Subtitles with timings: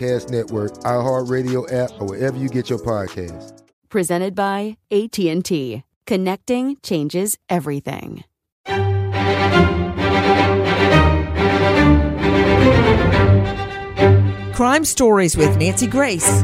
[0.00, 3.62] Network, iHeartRadio app, or wherever you get your podcasts.
[3.88, 5.82] Presented by AT&T.
[6.06, 8.24] Connecting changes everything.
[14.54, 16.42] Crime Stories with Nancy Grace.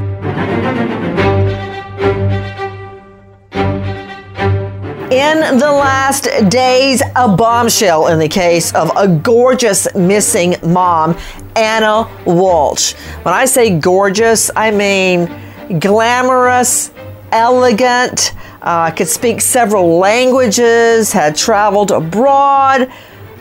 [5.15, 11.17] In the last days, a bombshell in the case of a gorgeous missing mom,
[11.55, 12.95] Ana Walshe.
[13.23, 15.31] When I say gorgeous, I mean
[15.79, 16.91] glamorous,
[17.31, 22.91] elegant, uh, could speak several languages, had traveled abroad.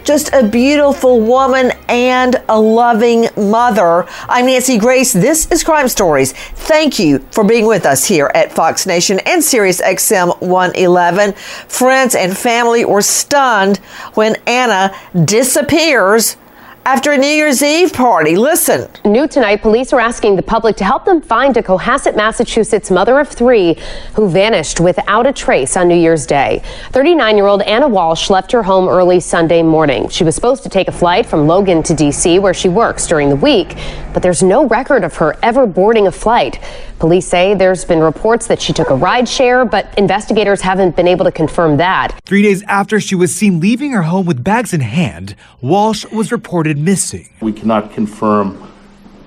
[0.04, 4.06] Just a beautiful woman and a loving mother.
[4.30, 5.14] I'm Nancy Grace.
[5.14, 6.34] This is Crime Stories.
[6.34, 11.34] Thank you for being with us here at Fox Nation and Sirius XM 111.
[11.68, 13.78] Friends and family were stunned
[14.16, 14.96] when Ana
[15.26, 16.38] disappears
[16.86, 18.36] after a New Year's Eve party.
[18.36, 18.90] Listen.
[19.06, 23.20] New tonight, police are asking the public to help them find a Cohasset, Massachusetts mother
[23.20, 23.78] of three
[24.16, 26.62] who vanished without a trace on New Year's Day.
[26.92, 30.10] 39 year old Ana Walshe left her home early Sunday morning.
[30.10, 33.30] She was supposed to take a flight from Logan to D.C., where she works during
[33.30, 33.78] the week,
[34.14, 36.60] but there's no record of her ever boarding a flight.
[37.04, 41.06] Police say there's been reports that she took a ride share, but investigators haven't been
[41.06, 42.18] able to confirm that.
[42.24, 46.32] Three days after she was seen leaving her home with bags in hand, Walshe was
[46.32, 47.28] reported missing.
[47.42, 48.72] We cannot confirm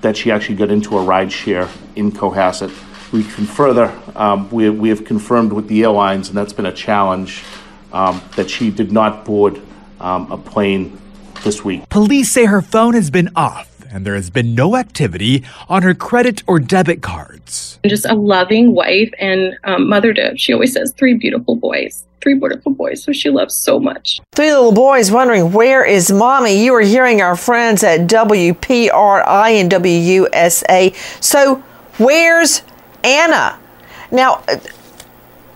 [0.01, 2.73] that she actually got into a ride share in Cohasset.
[3.11, 6.73] We can further, um, we, we have confirmed with the airlines, and that's been a
[6.73, 7.43] challenge,
[7.93, 9.61] um, that she did not board
[9.99, 10.99] um, a plane
[11.43, 11.87] this week.
[11.89, 15.93] Police say her phone has been off and there has been no activity on her
[15.93, 17.79] credit or debit cards.
[17.85, 22.05] Just a loving wife and um, mother to, she always says, three beautiful boys.
[22.21, 24.19] Three beautiful boys, so she loves so much.
[24.35, 26.63] Three little boys wondering where is mommy.
[26.63, 30.95] You are hearing our friends at WPRI and WUSA.
[31.23, 31.57] So,
[31.97, 32.63] where's
[33.03, 33.59] Ana?
[34.11, 34.43] Now,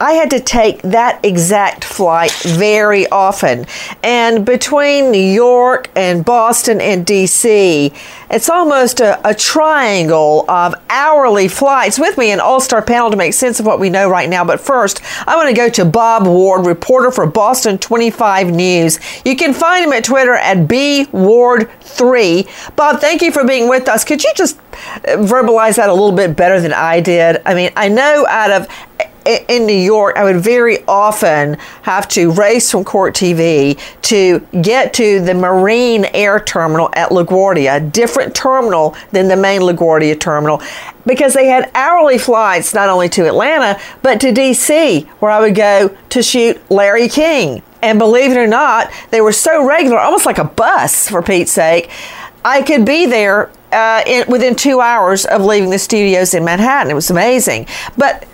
[0.02, 3.68] I had to take that exact flight very often.
[4.02, 7.94] And between New York and Boston and DC,
[8.32, 13.18] it's almost a, a triangle of hourly flights with me, an all star panel to
[13.18, 14.46] make sense of what we know right now.
[14.46, 19.00] But first, I want to go to Bob Ward, reporter for Boston 25 News.
[19.26, 22.76] You can find him at Twitter at bward3.
[22.76, 24.06] Bob, thank you for being with us.
[24.06, 27.42] Could you just uh, verbalize that a little bit better than I did?
[27.46, 28.68] I mean, I know out of
[29.26, 34.94] in New York, I would very often have to race from Court TV to get
[34.96, 37.80] to the Marine Air Terminal at LaGuardia, a
[38.22, 40.62] different terminal than the main LaGuardia terminal,
[41.06, 45.56] because they had hourly flights not only to Atlanta, but to DC, where I would
[45.56, 47.62] go to shoot Larry King.
[47.82, 51.52] And believe it or not, they were so regular, almost like a bus, for Pete's
[51.52, 51.90] sake.
[52.46, 56.92] I could be there uh, in, within two hours of leaving the studios in Manhattan.
[56.92, 57.68] It was amazing.
[57.98, 58.28] But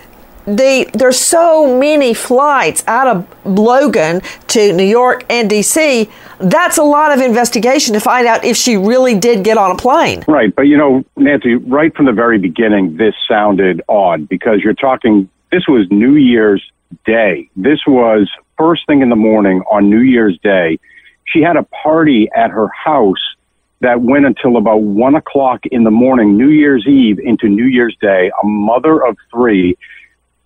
[0.56, 6.10] the there's so many flights out of Logan to New York and DC.
[6.40, 9.76] That's a lot of investigation to find out if she really did get on a
[9.76, 10.24] plane.
[10.26, 14.74] Right, but you know, Nancy, right from the very beginning, this sounded odd because you're
[14.74, 15.28] talking.
[15.50, 16.62] This was New Year's
[17.04, 17.48] Day.
[17.56, 20.78] This was first thing in the morning on New Year's Day.
[21.24, 23.16] She had a party at her house
[23.80, 27.96] that went until about one o'clock in the morning, New Year's Eve into New Year's
[28.00, 28.30] Day.
[28.42, 29.76] A mother of three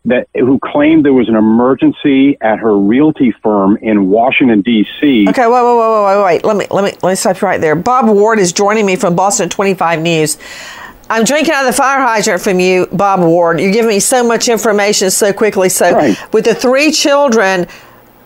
[0.05, 5.27] that who claimed there was an emergency at her realty firm in Washington D.C.
[5.29, 6.45] Okay, wait, wait, wait, wait, wait.
[6.45, 7.77] Let me let me let me stop right there.
[7.77, 10.39] Bob Ward is joining me from Boston 25 News.
[11.09, 13.61] I'm drinking out of the fire hydrant from you, Bob Ward.
[13.61, 15.69] You're giving me so much information so quickly.
[15.69, 16.33] So, Right.
[16.33, 17.67] with the three children,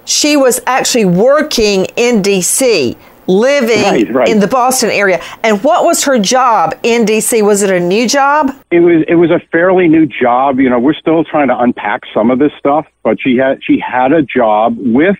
[0.04, 2.96] she was actually working in D.C.,
[3.26, 4.28] living Right, right.
[4.28, 5.20] in the Boston area.
[5.42, 7.42] And what was her job in D.C.?
[7.42, 8.50] Was it a new job?
[8.70, 10.60] It was it was a fairly new job.
[10.60, 13.78] You know, we're still trying to unpack some of this stuff, but she had she
[13.78, 15.16] had a job with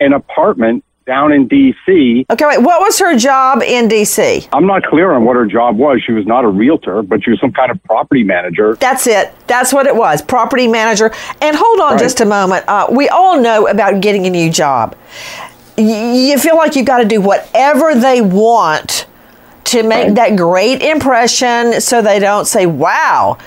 [0.00, 2.26] an apartment down in D.C.
[2.30, 2.58] Okay, wait.
[2.62, 4.46] What was her job in D.C.?
[4.52, 6.02] I'm not clear on what her job was.
[6.04, 8.74] She was not a realtor, but she was some kind of property manager.
[8.74, 9.32] That's it.
[9.46, 10.20] That's what it was.
[10.20, 11.10] Property manager.
[11.40, 12.00] And hold on Right.
[12.00, 12.66] just a moment.
[12.68, 14.94] Uh, we all know about getting a new job.
[15.78, 19.06] You feel like you've got to do whatever they want
[19.64, 23.38] to make that great impression so they don't say, wow,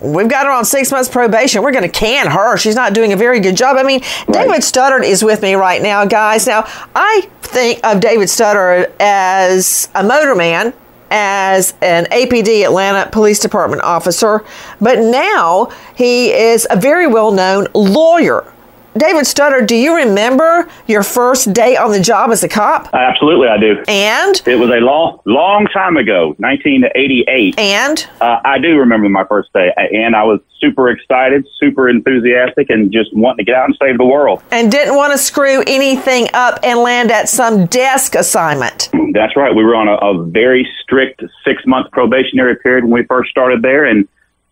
[0.00, 1.62] we've got her on six months probation.
[1.62, 2.56] We're going to can her.
[2.56, 3.76] She's not doing a very good job.
[3.76, 4.00] I mean,
[4.30, 6.46] David Studdard is with me right now, guys.
[6.46, 10.74] Now, I think of David Studdard as a motorman
[11.10, 14.44] as an APD Atlanta Police Department officer,
[14.80, 18.52] but now he is a very well known lawyer.
[18.96, 22.92] David Studdard, do you remember your first day on the job as a cop?
[22.92, 23.84] Absolutely, I do.
[23.86, 24.42] And?
[24.46, 27.56] It was a long, long time ago, 1988.
[27.56, 28.08] And?
[28.20, 32.90] Uh, I do remember my first day, and I was super excited, super enthusiastic, and
[32.90, 34.42] just wanting to get out and save the world.
[34.50, 38.90] And didn't want to screw anything up and land at some desk assignment.
[39.12, 39.54] That's right.
[39.54, 43.62] We were on a, a very strict six month probationary period when we first started
[43.62, 44.08] there, and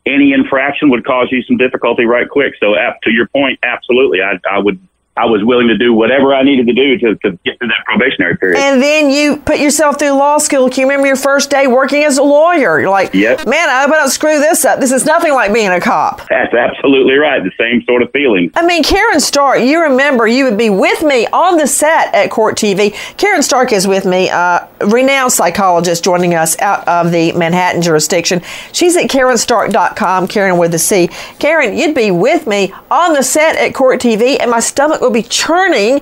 [0.08, 2.54] any infraction would cause you some difficulty right quick.
[2.60, 4.80] So, to your point, absolutely, I, I would.
[5.18, 7.84] I was willing to do whatever I needed to do to, to get through that
[7.86, 8.58] probationary period.
[8.58, 10.68] And then you put yourself through law school.
[10.70, 12.80] Can you remember your first day working as a lawyer?
[12.80, 13.46] You're like, Yep.
[13.46, 14.78] man, I hope I don't screw this up.
[14.80, 16.28] This is nothing like being a cop.
[16.28, 17.42] That's absolutely right.
[17.42, 18.52] The same sort of feeling.
[18.54, 22.30] I mean, Caryn Stark, you remember you would be with me on the set at
[22.30, 22.92] Court TV.
[23.16, 28.40] Caryn Stark is with me, uh, renowned psychologist joining us out of the Manhattan jurisdiction.
[28.72, 31.08] She's at CarynStark.com, Caryn with a C.
[31.38, 35.14] Caryn, you'd be with me on the set at Court TV, and my stomach would
[35.14, 36.00] be churning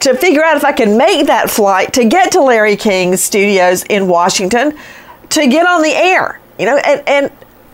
[0.00, 3.82] to figure out if I can make that flight to get to Larry King's studios
[3.84, 4.76] in Washington
[5.30, 6.40] to get on the air.
[6.58, 7.32] You know, and, and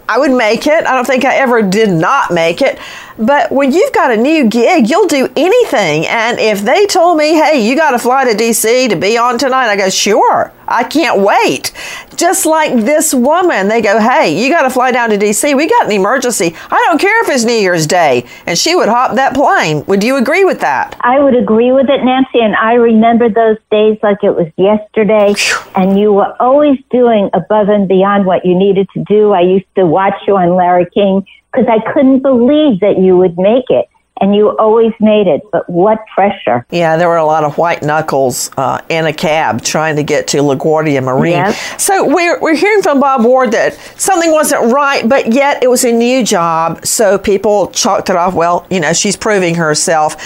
[0.09, 0.85] I would make it.
[0.85, 2.79] I don't think I ever did not make it.
[3.19, 6.07] But when you've got a new gig, you'll do anything.
[6.07, 9.39] And if they told me, hey, you got to fly to DC to be on
[9.39, 11.73] tonight, I go, sure, I can't wait.
[12.17, 15.57] Just like this woman, they go, hey, you got to fly down to DC.
[15.57, 16.57] We got an emergency.
[16.71, 18.27] I don't care if it's New Year's Day.
[18.47, 19.85] And she would hop that plane.
[19.87, 20.97] Would you agree with that?
[21.01, 25.35] I would agree with it, Nancy, and I remember those days like it was yesterday.
[25.77, 29.33] And you were always doing above and beyond what you needed to do.
[29.33, 31.25] I used to watch you on Larry King
[31.55, 33.89] because I couldn't believe that you would make it.
[34.21, 35.43] And you always made it.
[35.51, 36.65] But what pressure.
[36.71, 40.29] Yeah, there were a lot of white knuckles uh, in a cab trying to get
[40.29, 41.33] to LaGuardia Marine.
[41.33, 41.55] Yep.
[41.79, 45.85] So we're, we're hearing from Bob Ward that something wasn't right, but yet it was
[45.85, 46.87] a new job.
[46.87, 50.17] So people chalked it off, well, you know, she's proving herself.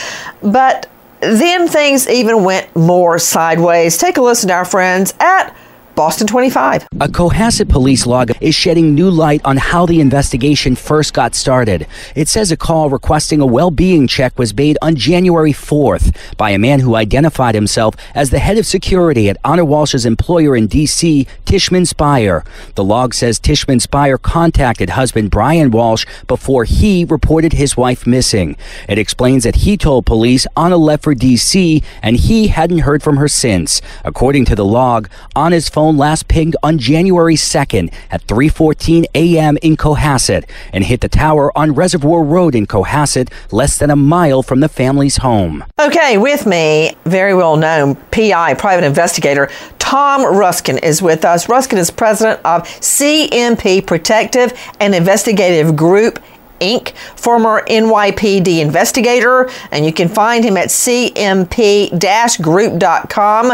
[0.42, 3.96] But then things even went more sideways.
[3.96, 5.56] Take a listen to our friends at
[5.98, 6.86] Boston 25.
[7.00, 11.88] A Cohasset police log is shedding new light on how the investigation first got started.
[12.14, 16.58] It says a call requesting a well-being check was made on January 4th by a
[16.58, 21.26] man who identified himself as the head of security at Ana Walshe's employer in D.C.,
[21.44, 22.44] Tishman Speyer.
[22.76, 28.56] The log says Tishman Speyer contacted husband Brian Walshe before he reported his wife missing.
[28.88, 31.82] It explains that he told police Ana left for D.C.
[32.04, 33.82] and he hadn't heard from her since.
[34.04, 39.56] According to the log, Ana's phone last pinged on January 2nd at 3:14 a.m.
[39.62, 44.42] in Cohasset and hit the tower on Reservoir Road in Cohasset, less than a mile
[44.42, 45.64] from the family's home.
[45.80, 51.48] Okay, with me, very well known PI, private investigator, Tom Ruskin is with us.
[51.48, 56.18] Ruskin is president of CMP Protective and Investigative Group.
[56.60, 63.52] Inc., former NYPD investigator, and you can find him at cmp-group.com.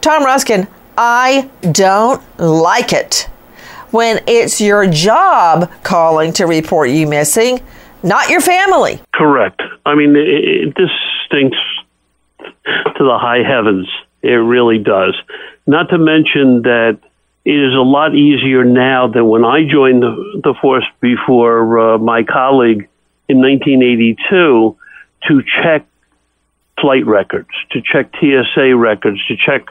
[0.00, 3.28] Tom Ruskin, I don't like it
[3.90, 7.60] when it's your job calling to report you missing,
[8.02, 9.00] not your family.
[9.14, 9.62] Correct.
[9.86, 10.90] I mean, it, it, this
[11.26, 11.58] stinks
[12.38, 13.88] to the high heavens.
[14.22, 15.14] It really does.
[15.66, 16.98] Not to mention that
[17.44, 21.98] it is a lot easier now than when I joined the, the force before uh,
[21.98, 22.88] my colleague
[23.28, 24.76] in 1982
[25.28, 25.86] to check
[26.80, 29.66] flight records, to check TSA records, to check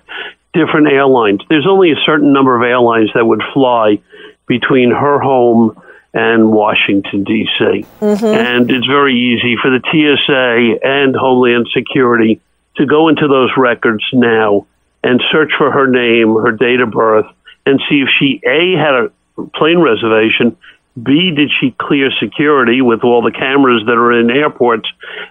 [0.53, 1.41] different airlines.
[1.49, 3.99] There's only a certain number of airlines that would fly
[4.47, 5.79] between her home
[6.13, 7.85] and Washington, D.C.
[7.99, 8.25] Mm-hmm.
[8.25, 12.39] And it's very easy for the TSA and Homeland Security
[12.75, 14.67] to go into those records now
[15.03, 17.25] and search for her name, her date of birth,
[17.65, 19.11] and see if she A had a
[19.55, 20.55] plane reservation,
[21.01, 24.87] B did she clear security with all the cameras that are in airports,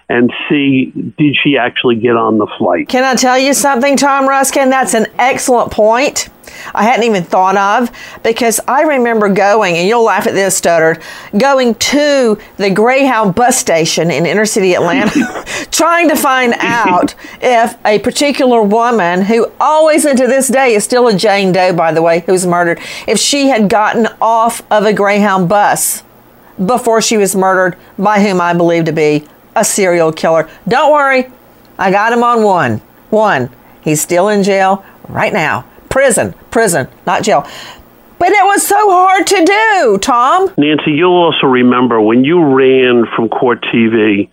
[0.09, 2.89] and C did she actually get on the flight.
[2.89, 4.69] Can I tell you something, Tom Ruskin?
[4.69, 6.29] That's an excellent point.
[6.73, 7.91] I hadn't even thought of
[8.23, 11.01] because I remember going, and you'll laugh at this, Studdard,
[11.37, 17.77] going to the Greyhound bus station in inner city Atlanta, trying to find out if
[17.85, 21.91] a particular woman, who always and to this day is still a Jane Doe, by
[21.91, 26.01] the way, who was murdered, if she had gotten off of a Greyhound bus
[26.65, 29.23] before she was murdered by whom I believe to be
[29.55, 30.49] a serial killer.
[30.67, 31.29] Don't worry,
[31.77, 32.77] I got him on one.
[33.11, 33.51] One.
[33.83, 37.47] He's still in jail right now prison, prison, not jail.
[38.17, 40.49] But it was so hard to do, Tom.
[40.57, 44.27] Nancy, you'll also remember when you ran from Court TV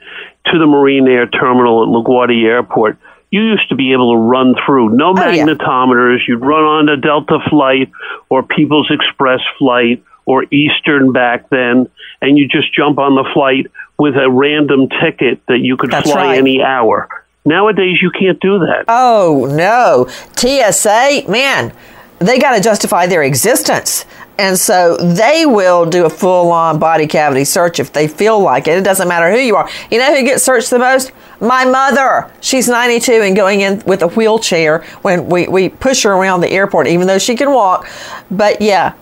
[0.46, 2.96] to the Marine Air Terminal at LaGuardia Airport,
[3.30, 6.14] you used to be able to run through no magnetometers.
[6.14, 6.24] Oh, yeah.
[6.28, 7.90] You'd run on a Delta flight
[8.30, 11.88] or People's Express flight or Eastern back then,
[12.20, 13.66] and you just jump on the flight
[13.98, 16.38] with a random ticket that you could That's fly right.
[16.38, 17.08] any hour.
[17.44, 18.84] Nowadays, you can't do that.
[18.88, 20.06] Oh, no.
[20.36, 21.72] TSA, man,
[22.18, 24.04] they got to justify their existence.
[24.38, 28.68] And so they will do a full on body cavity search if they feel like
[28.68, 28.78] it.
[28.78, 29.68] It doesn't matter who you are.
[29.90, 31.12] You know who gets searched the most?
[31.40, 32.30] My mother.
[32.40, 36.50] She's 92 and going in with a wheelchair when we, we push her around the
[36.50, 37.86] airport, even though she can walk.
[38.30, 38.94] But yeah,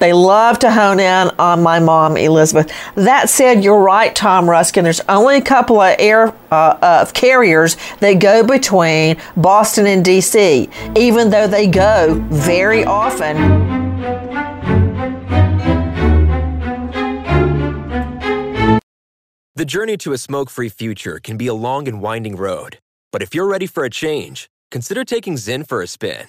[0.00, 2.72] they love to hone in on my mom, Elizabeth.
[2.94, 4.82] That said, you're right, Tom Ruskin.
[4.82, 10.68] There's only a couple of air uh, of carriers that go between Boston and D.C.,
[10.96, 13.70] even though they go very often.
[19.54, 22.78] The journey to a smoke free future can be a long and winding road,
[23.12, 26.28] but if you're ready for a change, consider taking Zyn for a spin.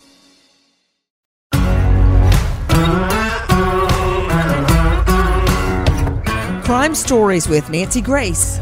[6.71, 8.57] Crime Stories with Nancy Grace.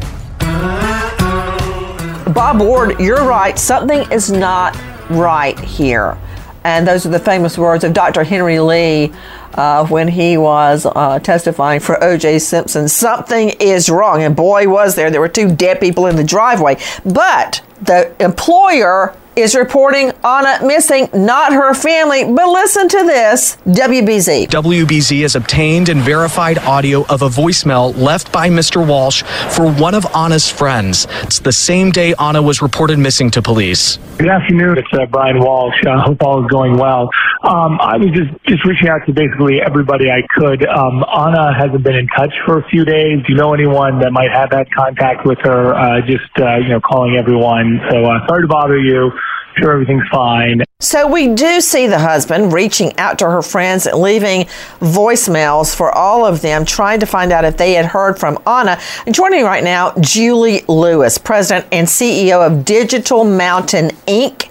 [2.34, 3.56] Bob Ward, you're right.
[3.56, 4.76] Something is not
[5.10, 6.18] right here.
[6.64, 8.24] And those are the famous words of Dr.
[8.24, 9.12] Henry Lee
[9.54, 12.40] uh, when he was uh, testifying for O.J.
[12.40, 12.88] Simpson.
[12.88, 14.24] Something is wrong.
[14.24, 15.12] And boy, was there.
[15.12, 16.78] There were two dead people in the driveway.
[17.04, 22.24] But the employer is reporting Ana missing, not her family.
[22.24, 24.48] But listen to this WBZ.
[24.48, 28.84] WBZ has obtained and verified audio of a voicemail left by Mr.
[28.84, 29.22] Walshe
[29.54, 31.06] for one of Ana's friends.
[31.22, 33.98] It's the same day Ana was reported missing to police.
[34.18, 34.78] Good afternoon.
[34.78, 35.86] It's uh, Brian Walshe.
[35.86, 37.08] I uh, hope all is going well.
[37.42, 40.66] Um, I was just, just reaching out to basically everybody I could.
[40.66, 43.22] Um, Ana hasn't been in touch for a few days.
[43.26, 45.74] Do you know anyone that might have had contact with her?
[45.74, 47.80] Uh, just, uh, you know, calling everyone.
[47.90, 49.12] So uh, sorry to bother you
[49.60, 50.62] sure everything's fine.
[50.80, 54.44] So we do see the husband reaching out to her friends and leaving
[54.80, 58.80] voicemails for all of them, trying to find out if they had heard from Ana.
[59.10, 64.48] Joining right now, Julie Lewis, president and CEO of Digital Mountain Inc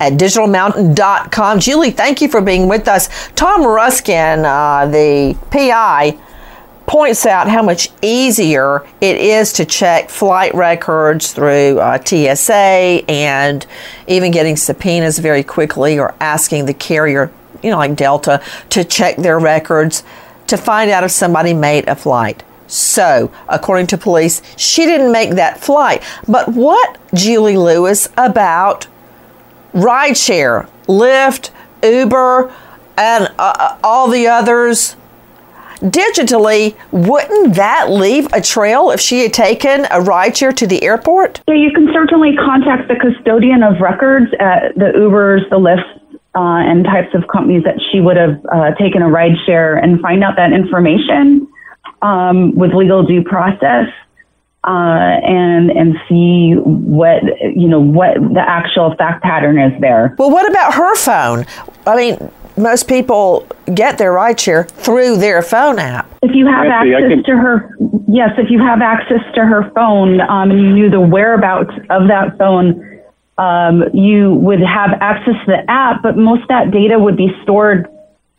[0.00, 1.58] at digitalmountain.com.
[1.60, 3.08] Julie, thank you for being with us.
[3.34, 6.16] Tom Ruskin, uh, the PI,
[6.88, 13.66] points out how much easier it is to check flight records through uh, TSA and
[14.06, 17.30] even getting subpoenas very quickly or asking the carrier,
[17.62, 20.02] you know, like Delta, to check their records
[20.46, 22.42] to find out if somebody made a flight.
[22.68, 26.02] So, according to police, she didn't make that flight.
[26.26, 28.86] But what, Julie Lewis, about
[29.74, 31.50] rideshare, Lyft,
[31.82, 32.52] Uber,
[32.96, 34.96] and uh, uh all the others
[35.80, 41.40] digitally, wouldn't that leave a trail if she had taken a rideshare to the airport?
[41.48, 45.98] Yeah, you can certainly contact the custodian of records at the Ubers, the Lyfts,
[46.34, 50.22] uh, and types of companies that she would have uh, taken a rideshare and find
[50.22, 51.48] out that information
[52.02, 53.86] um, with legal due process.
[54.64, 57.22] Uh, and and see what
[57.56, 60.14] you know what the actual fact pattern is there.
[60.18, 61.46] Well, what about her phone?
[61.86, 66.10] I mean, most people get their rideshare through their phone app.
[66.22, 67.24] If you have Nancy, access can...
[67.24, 67.76] to her,
[68.08, 72.08] yes, if you have access to her phone um, and you knew the whereabouts of
[72.08, 72.84] that phone,
[73.38, 77.28] um, you would have access to the app, but most of that data would be
[77.42, 77.88] stored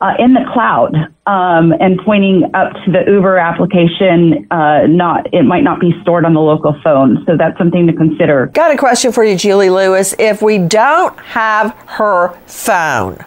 [0.02, 4.48] uh, in the cloud um, and pointing up to the Uber application.
[4.52, 7.94] Uh, not it might not be stored on the local phone, so that's something to
[7.94, 8.48] consider.
[8.48, 10.16] Got a question for you, Julie Lewis.
[10.18, 13.24] If we don't have her phone,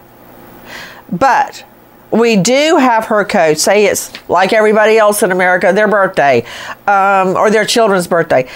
[1.11, 1.65] but
[2.11, 3.57] we do have her code.
[3.57, 6.45] Say it's like everybody else in America, their birthday
[6.87, 8.49] um, or their children's birthday.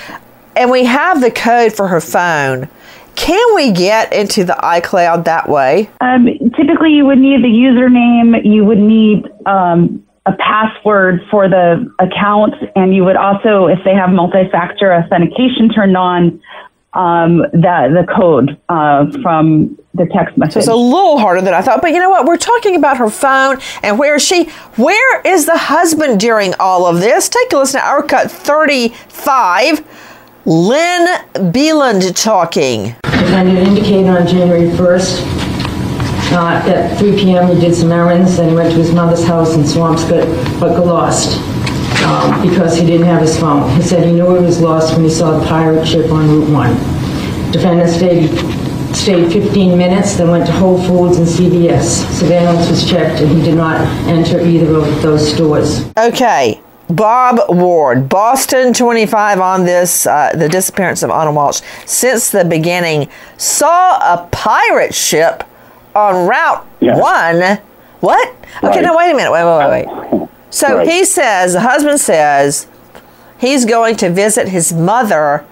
[0.55, 2.69] And we have the code for her phone.
[3.15, 5.89] Can we get into the iCloud that way?
[6.01, 8.45] Um, typically, you would need the username.
[8.45, 13.95] You would need um, a password for the account, and you would also, if they
[13.95, 16.39] have multi-factor authentication turned on,
[16.93, 20.53] um, the the code uh, from the text message.
[20.53, 21.81] So it's a little harder than I thought.
[21.81, 22.25] But you know what?
[22.25, 24.45] We're talking about her phone and where is she?
[24.75, 27.27] Where is the husband during all of this?
[27.27, 29.85] Take a listen to our cut 35.
[30.45, 32.95] Lynn Beland talking.
[33.03, 35.47] Defendant indicated on January 1st
[36.31, 37.53] uh, at 3 p.m.
[37.53, 41.37] he did some errands and went to his mother's house in Swampscott but got lost
[42.05, 43.69] um, because he didn't have his phone.
[43.75, 46.49] He said he knew he was lost when he saw the pirate ship on Route
[46.49, 47.51] 1.
[47.51, 48.29] Defendant stayed
[49.07, 52.05] stayed 15 minutes, then went to Whole Foods and CVS.
[52.11, 55.89] Surveillance was checked and he did not enter either of those stores.
[55.97, 56.59] Okay.
[56.89, 61.63] Bob Ward, Boston 25 on this, uh, the disappearance of Ana Walshe.
[61.87, 65.45] Since the beginning, saw a pirate ship
[65.95, 67.59] on Route 1.
[68.01, 68.27] What?
[68.57, 68.81] Okay, right.
[68.81, 69.31] now wait a minute.
[69.31, 70.29] Wait, wait, wait, wait.
[70.49, 70.87] So right.
[70.87, 72.67] he says, the husband says,
[73.39, 75.45] he's going to visit his mother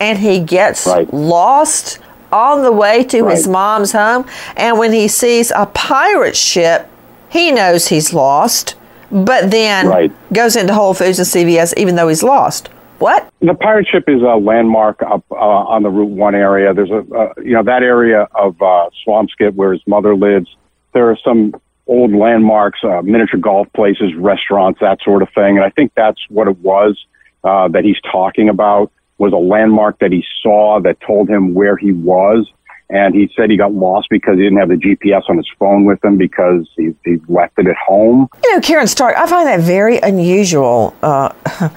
[0.00, 1.12] and he gets right.
[1.12, 1.98] lost
[2.34, 3.36] on the way to right.
[3.36, 4.26] his mom's home.
[4.56, 6.90] And when he sees a pirate ship,
[7.30, 8.74] he knows he's lost,
[9.10, 10.32] but then right.
[10.32, 12.68] goes into Whole Foods and CVS even though he's lost.
[12.98, 13.28] What?
[13.40, 16.72] The pirate ship is a landmark up uh, on the Route One area.
[16.72, 20.48] There's a, uh, you know, that area of uh, Swampscott where his mother lives.
[20.92, 21.54] There are some
[21.86, 25.56] old landmarks, uh, miniature golf places, restaurants, that sort of thing.
[25.56, 27.04] And I think that's what it was
[27.42, 31.76] uh, that he's talking about was a landmark that he saw that told him where
[31.76, 32.50] he was.
[32.90, 35.84] And he said he got lost because he didn't have the GPS on his phone
[35.84, 38.28] with him because he, he left it at home.
[38.44, 40.94] You know, Caryn Stark, I find that very unusual.
[41.02, 41.32] Uh,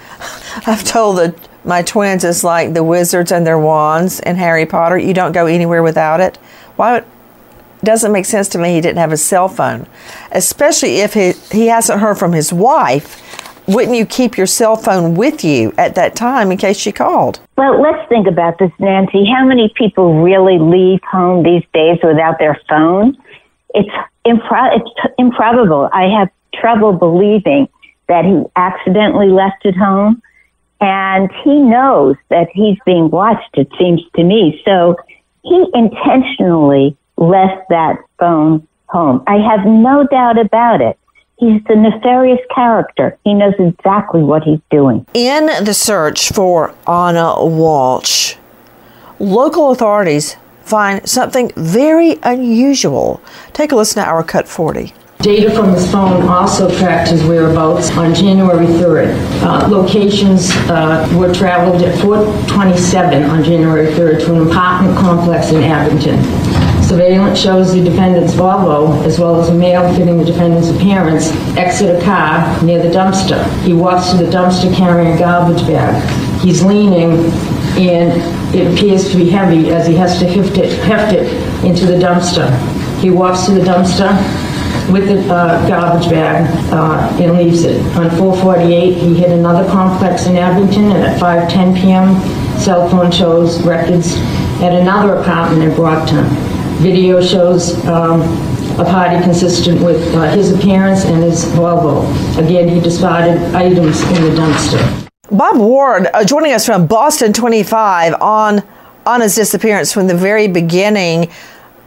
[0.67, 4.97] I've told the, my twins it's like the wizards and their wands in Harry Potter.
[4.97, 6.37] You don't go anywhere without it.
[6.75, 7.03] Why
[7.83, 9.87] doesn't make sense to me he didn't have a cell phone,
[10.31, 15.15] especially if he, he hasn't heard from his wife wouldn't you keep your cell phone
[15.15, 17.39] with you at that time in case she called?
[17.57, 19.25] Well, let's think about this, Nancy.
[19.25, 23.17] How many people really leave home these days without their phone?
[23.75, 23.89] It's,
[24.25, 25.89] impro- it's improbable.
[25.93, 27.67] I have trouble believing
[28.07, 30.21] that he accidentally left it home.
[30.79, 34.61] And he knows that he's being watched, it seems to me.
[34.63, 34.95] So
[35.43, 39.23] he intentionally left that phone home.
[39.27, 40.97] I have no doubt about it.
[41.37, 43.17] He's the nefarious character.
[43.23, 45.05] He knows exactly what he's doing.
[45.13, 48.37] In the search for Ana Walshe,
[49.19, 53.21] local authorities find something very unusual.
[53.53, 54.93] Take a listen to our Cut 40.
[55.19, 59.15] Data from his phone also tracked his whereabouts on January 3rd.
[59.41, 65.63] Uh, locations uh, were traveled at 427 on January 3rd to an apartment complex in
[65.63, 66.17] Abington.
[66.87, 71.93] Surveillance shows the defendant's Volvo, as well as a male fitting the defendant's appearance, exit
[71.93, 73.43] a car near the dumpster.
[73.63, 76.01] He walks to the dumpster carrying a garbage bag.
[76.39, 77.11] He's leaning,
[77.77, 81.27] and it appears to be heavy as he has to heft it, heft it
[81.65, 82.47] into the dumpster.
[83.01, 84.07] He walks to the dumpster,
[84.89, 87.81] with the uh, garbage bag uh, and leaves it.
[87.97, 92.15] On 448, he hit another complex in Abington, and at 5:10 p.m.,
[92.57, 94.13] cell phone shows records
[94.61, 96.56] at another apartment in Brockton.
[96.79, 98.21] Video shows um,
[98.79, 102.05] a party consistent with uh, his appearance and his Volvo.
[102.37, 105.09] Again, he discarded items in the dumpster.
[105.31, 108.63] Bob Ward uh, joining us from Boston 25 on
[109.07, 111.31] on his disappearance from the very beginning.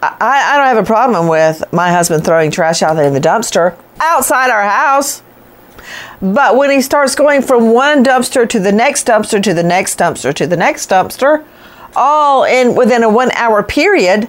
[0.02, 3.20] I, I don't have a problem with my husband throwing trash out there in the
[3.20, 5.22] dumpster outside our house.
[6.20, 9.98] But when he starts going from one dumpster to the next dumpster to the next
[9.98, 11.44] dumpster to the next dumpster,
[11.94, 14.28] all in within a one hour period,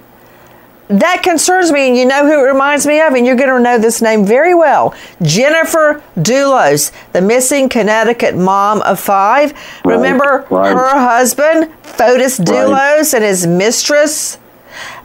[1.00, 1.88] that concerns me.
[1.88, 3.14] And you know who it reminds me of?
[3.14, 8.82] And you're going to know this name very well Jennifer Dulos, the missing Connecticut mom
[8.82, 9.54] of five.
[9.86, 10.74] Right, Remember right.
[10.74, 13.14] her husband, Fotis Dulos, right.
[13.14, 14.38] and his mistress?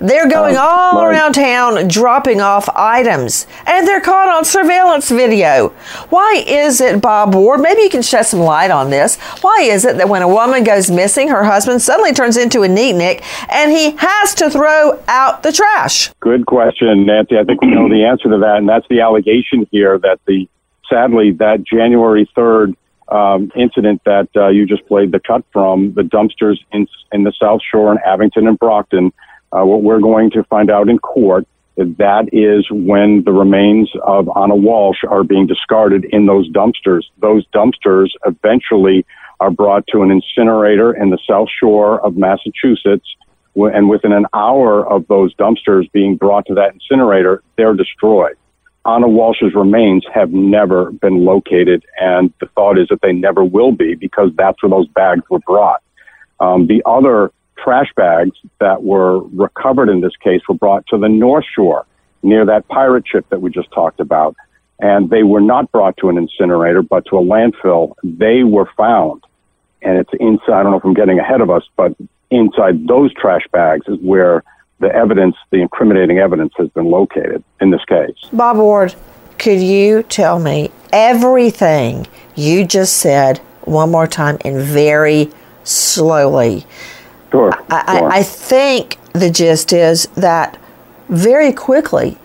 [0.00, 5.68] They're going all around town dropping off items, and they're caught on surveillance video.
[6.10, 7.60] Why is it, Bob Ward?
[7.60, 9.16] Maybe you can shed some light on this.
[9.40, 12.68] Why is it that when a woman goes missing, her husband suddenly turns into a
[12.68, 16.10] neatnik and he has to throw out the trash?
[16.20, 17.38] Good question, Nancy.
[17.38, 20.48] I think we know the answer to that, and that's the allegation here that the
[20.88, 22.74] sadly that January third
[23.08, 27.32] um, incident that uh, you just played the cut from the dumpsters in in the
[27.40, 29.12] South Shore in Abington and Brockton
[29.52, 34.28] uh, what we're going to find out in court that is when the remains of
[34.30, 37.02] Ana Walshe are being discarded in those dumpsters.
[37.18, 39.04] Those dumpsters eventually
[39.40, 43.06] are brought to an incinerator in the South Shore of Massachusetts.
[43.54, 48.36] And within an hour of those dumpsters being brought to that incinerator, they're destroyed.
[48.86, 53.72] Ana Walshe's remains have never been located, and the thought is that they never will
[53.72, 55.82] be because that's where those bags were brought.
[56.38, 61.08] Um, the other trash bags that were recovered in this case were brought to the
[61.08, 61.86] North Shore
[62.22, 64.36] near that pirate ship that we just talked about.
[64.78, 67.94] And they were not brought to an incinerator, but to a landfill.
[68.02, 69.24] They were found.
[69.80, 71.94] And it's inside, I don't know if I'm getting ahead of us, but
[72.30, 74.42] inside those trash bags is where
[74.80, 78.16] the evidence, the incriminating evidence, has been located in this case.
[78.32, 78.94] Bob Ward,
[79.38, 85.30] could you tell me everything you just said one more time and very
[85.64, 86.66] slowly?
[87.30, 87.52] Sure.
[87.70, 90.58] I, I, I think the gist is that
[91.08, 92.18] very quickly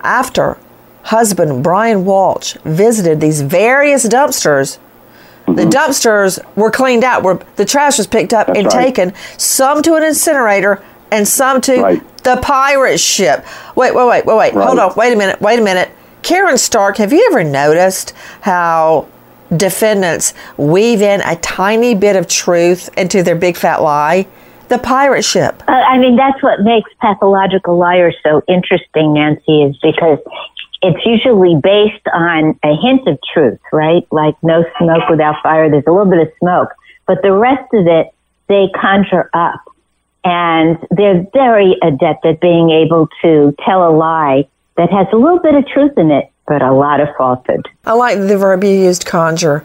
[0.00, 0.58] after
[1.04, 4.78] husband Brian Walshe visited these various dumpsters,
[5.46, 5.54] mm-hmm.
[5.54, 8.84] the dumpsters were cleaned out, where the trash was picked up That's and right.
[8.84, 12.22] taken, some to an incinerator and some to right.
[12.24, 13.46] the pirate ship.
[13.74, 14.54] Wait, wait, wait, wait, wait.
[14.54, 14.66] Right.
[14.66, 14.92] Hold on.
[14.96, 15.40] Wait a minute.
[15.40, 15.90] Wait a minute.
[16.22, 19.08] Caryn Stark, have you ever noticed how
[19.56, 24.26] defendants weave in a tiny bit of truth into their big fat lie?
[24.68, 25.62] The pirate ship.
[25.66, 30.18] Uh, I mean, that's what makes pathological liars so interesting, Nancy, is because
[30.82, 34.06] it's usually based on a hint of truth, right?
[34.10, 35.70] Like no smoke without fire.
[35.70, 36.70] There's a little bit of smoke,
[37.06, 38.08] but the rest of it,
[38.48, 39.60] they conjure up.
[40.24, 45.40] And they're very adept at being able to tell a lie that has a little
[45.40, 47.66] bit of truth in it, but a lot of falsehood.
[47.84, 49.64] I like the verb you used, conjure.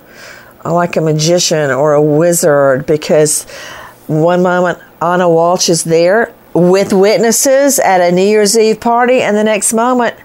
[0.66, 3.44] I like a magician or a wizard because
[4.08, 9.36] one moment Ana Walshe is there with witnesses at a New Year's Eve party, and
[9.36, 10.16] the next moment,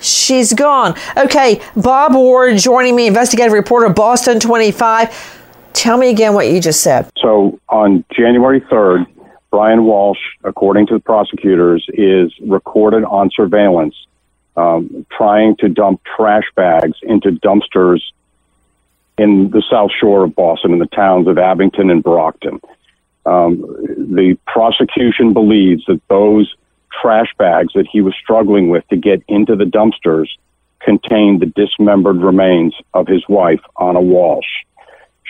[0.00, 0.96] she's gone.
[1.16, 5.38] Okay, Bob Ward joining me, investigative reporter, Boston 25.
[5.72, 7.12] Tell me again what you just said.
[7.16, 9.06] So on January 3rd,
[9.52, 13.94] Brian Walshe, according to the prosecutors, is recorded on surveillance
[14.56, 18.00] um, trying to dump trash bags into dumpsters
[19.16, 22.60] in the South Shore of Boston in the towns of Abington and Brockton.
[23.24, 26.54] Um, the prosecution believes that those
[27.00, 30.28] trash bags that he was struggling with to get into the dumpsters
[30.80, 34.64] contained the dismembered remains of his wife, Ana Walshe.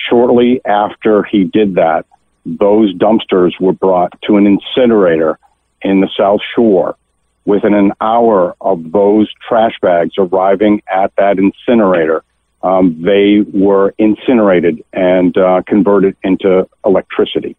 [0.09, 2.07] Shortly after he did that,
[2.45, 5.39] those dumpsters were brought to an incinerator
[5.83, 6.97] in the South Shore.
[7.45, 12.25] Within an hour of those trash bags arriving at that incinerator,
[12.63, 17.57] um, they were incinerated and uh, converted into electricity.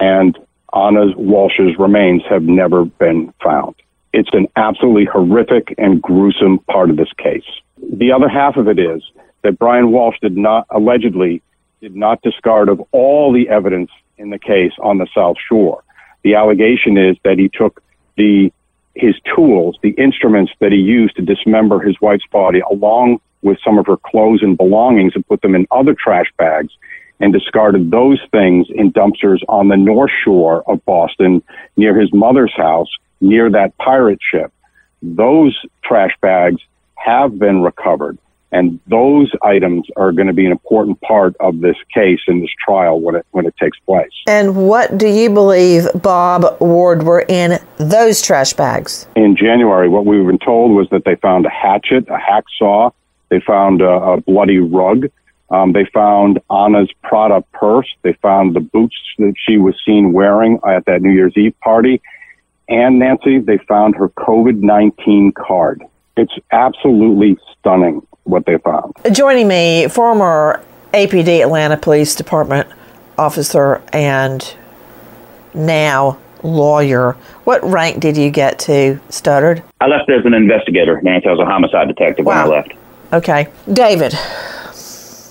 [0.00, 0.38] And
[0.72, 3.74] Ana Walshe's remains have never been found.
[4.12, 7.44] It's an absolutely horrific and gruesome part of this case.
[7.92, 9.02] The other half of it is
[9.42, 11.42] that Brian Walshe did not allegedly
[11.80, 15.84] did not discard of all the evidence in the case on the South Shore.
[16.24, 17.82] The allegation is that he took
[18.16, 18.52] the
[18.94, 23.78] his tools, the instruments that he used to dismember his wife's body, along with some
[23.78, 26.72] of her clothes and belongings, and put them in other trash bags,
[27.20, 31.42] and discarded those things in dumpsters on the North Shore of Boston,
[31.76, 32.88] near his mother's house,
[33.20, 34.52] near that pirate ship.
[35.02, 36.60] Those trash bags
[36.94, 38.18] have been recovered.
[38.50, 42.50] And those items are going to be an important part of this case in this
[42.64, 44.10] trial when it when it takes place.
[44.26, 49.06] And what do you believe Bob Ward were in those trash bags?
[49.16, 52.90] In January, what we've been told was that they found a hatchet, a hacksaw,
[53.28, 55.08] they found a, a bloody rug,
[55.50, 60.60] um, they found Ana's Prada purse, they found the boots that she was seen wearing
[60.66, 62.00] at that New Year's Eve party,
[62.68, 65.82] and Nancy, they found her COVID nineteen card.
[66.16, 68.92] It's absolutely stunning what they found.
[69.12, 72.68] Joining me, former APD Atlanta Police Department
[73.16, 74.54] officer and
[75.54, 77.12] now lawyer.
[77.44, 79.62] What rank did you get to, Studdard?
[79.80, 81.00] I left as an investigator.
[81.02, 82.72] Nancy, I was a homicide detective when I left.
[83.12, 83.48] Okay.
[83.72, 84.14] David,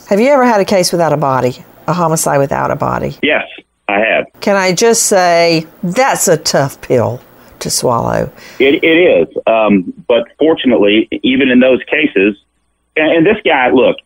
[0.08, 1.64] have you ever had a case without a body?
[1.88, 3.18] A homicide without a body?
[3.22, 3.48] Yes,
[3.88, 4.26] I have.
[4.42, 7.22] Can I just say that's a tough pill
[7.60, 8.32] to swallow?
[8.60, 9.28] It, it is.
[9.48, 12.38] Um, but fortunately, even in those cases,
[12.96, 13.98] and, and this guy, look,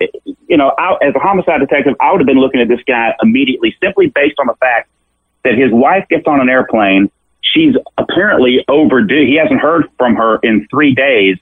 [0.47, 3.15] you know, I, as a homicide detective, I would have been looking at this guy
[3.21, 4.89] immediately simply based on the fact
[5.43, 7.11] that his wife gets on an airplane.
[7.41, 9.25] She's apparently overdue.
[9.25, 11.37] He hasn't heard from her in three days.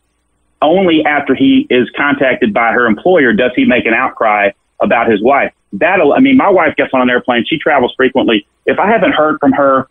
[0.61, 5.21] Only after he is contacted by her employer does he make an outcry about his
[5.21, 5.53] wife.
[5.73, 7.45] That'll, I mean, my wife gets on an airplane.
[7.47, 8.47] She travels frequently.
[8.65, 9.87] If I haven't heard from her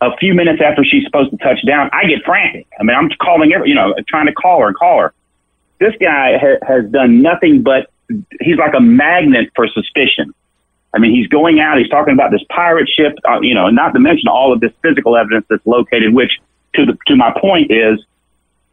[0.00, 2.66] a few minutes after she's supposed to touch down, I get frantic.
[2.78, 5.14] I mean, I'm calling every, you know, trying to call her and call her.
[5.80, 7.90] This guy ha- has done nothing but
[8.40, 10.34] he's like a magnet for suspicion.
[10.94, 13.94] I mean, he's going out, he's talking about this pirate ship, uh, you know, not
[13.94, 16.38] to mention all of this physical evidence that's located, which
[16.74, 17.98] to the, to my point is,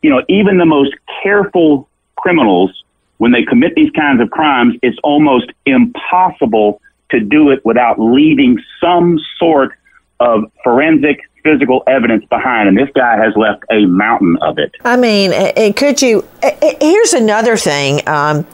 [0.02, 2.84] you know, even the most careful criminals,
[3.18, 8.58] when they commit these kinds of crimes, it's almost impossible to do it without leaving
[8.80, 9.74] some sort
[10.20, 14.72] of forensic physical evidence behind, and this guy has left a mountain of it.
[14.86, 16.28] I mean, could you?
[16.80, 18.08] Here's another thing.
[18.08, 18.46] Um,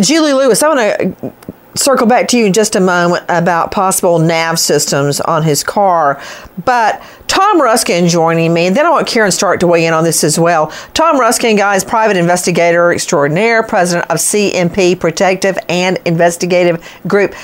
[0.00, 1.32] Julie Lewis, I want to
[1.74, 6.20] circle back to you in just a moment about possible nav systems on his car.
[6.64, 10.04] But Tom Ruskin joining me, and then I want Caryn Stark to weigh in on
[10.04, 10.68] this as well.
[10.94, 17.34] Tom Ruskin, guys, private investigator extraordinaire, president of CMP Protective and Investigative Group.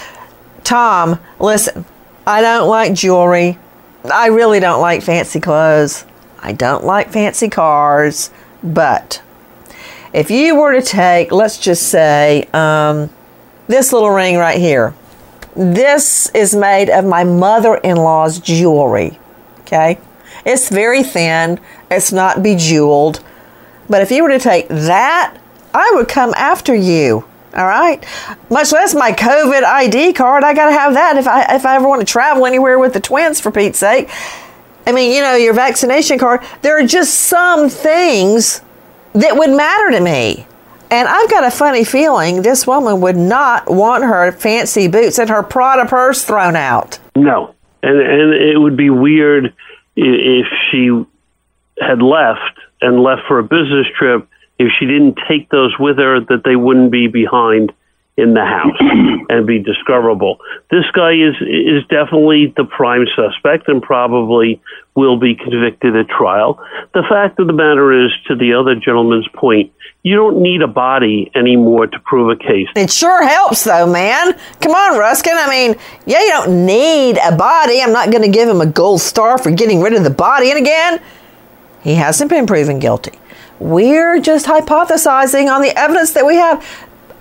[0.65, 1.85] Tom, listen,
[2.27, 3.59] I don't like jewelry.
[4.13, 6.05] I really don't like fancy clothes.
[6.41, 8.31] I don't like fancy cars.
[8.63, 9.23] But
[10.13, 13.11] if you were to take, let's just say, um,
[13.69, 14.95] this little ring right here,
[15.55, 19.19] this is made of my mother in law's jewelry.
[19.61, 19.99] Okay?
[20.45, 21.59] It's very thin,
[21.91, 23.23] it's not bejeweled.
[23.89, 25.37] But if you were to take that,
[25.73, 27.25] I would come after you.
[27.55, 28.05] All right,
[28.51, 30.45] much less my COVID ID card.
[30.45, 32.93] I got to have that if I if I ever want to travel anywhere with
[32.93, 33.41] the twins.
[33.41, 34.11] For Pete's sake,
[34.87, 36.43] I mean, you know, your vaccination card.
[36.61, 38.61] There are just some things
[39.15, 40.47] that would matter to me,
[40.97, 45.29] and I've got a funny feeling this woman would not want her fancy boots and
[45.29, 46.99] her Prada purse thrown out.
[47.15, 49.55] No, and and it would be weird
[49.95, 51.05] if she
[51.79, 54.27] had left and left for a business trip.
[54.59, 57.75] If she didn't take those with her, that they wouldn't be behind
[58.17, 58.77] in the house
[59.29, 60.39] and be discoverable.
[60.71, 64.61] This guy is is definitely the prime suspect and probably
[64.95, 66.59] will be convicted at trial.
[66.95, 69.71] The fact of the matter is, to the other gentleman's point,
[70.03, 72.69] you don't need a body anymore to prove a case.
[72.75, 74.39] It sure helps, though, man.
[74.61, 75.35] Come on, Ruskin.
[75.37, 75.77] I mean,
[76.07, 77.83] yeah, you don't need a body.
[77.83, 80.51] I'm not going to give him a gold star for getting rid of the body.
[80.51, 81.03] And again,
[81.83, 83.19] he hasn't been proven guilty.
[83.59, 86.65] We're just hypothesizing on the evidence that we have.